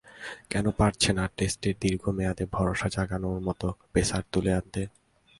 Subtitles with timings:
[0.49, 4.81] কেন পারছে না টেস্টের দীর্ঘ মেয়াদে ভরসা জাগানোর মতো পেসার তুলে আনতে?